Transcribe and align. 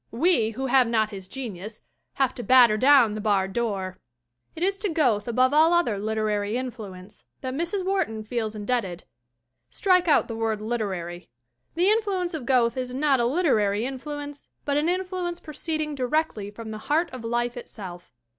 We, 0.09 0.49
who 0.49 0.65
have 0.65 0.87
not 0.87 1.11
his 1.11 1.27
genius, 1.27 1.81
have 2.13 2.33
to 2.33 2.41
batter 2.43 2.75
down 2.75 3.13
the 3.13 3.21
barred 3.21 3.53
door. 3.53 3.99
It 4.55 4.63
is 4.63 4.75
to 4.77 4.89
Goethe 4.89 5.27
above 5.27 5.53
all 5.53 5.73
other 5.73 5.99
literary 5.99 6.57
influence 6.57 7.23
that 7.41 7.53
Mrs. 7.53 7.85
Wharton 7.85 8.23
feels 8.23 8.55
indebted. 8.55 9.03
Strike 9.69 10.07
out 10.07 10.27
the 10.27 10.35
word 10.35 10.59
"literary." 10.59 11.29
The 11.75 11.91
influence 11.91 12.33
of 12.33 12.47
Goethe 12.47 12.77
is 12.77 12.95
not 12.95 13.19
a 13.19 13.25
literary 13.25 13.85
influence, 13.85 14.49
but 14.65 14.75
an 14.75 14.89
influence 14.89 15.39
proceeding 15.39 15.93
directly 15.93 16.49
from 16.49 16.71
the 16.71 16.79
heart 16.89 17.11
of 17.11 17.23
life 17.23 17.55
itself. 17.55 18.11